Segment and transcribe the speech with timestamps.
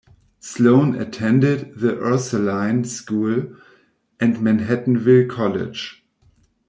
[0.41, 3.55] Sloan attended The Ursuline School
[4.19, 6.03] and Manhattanville College.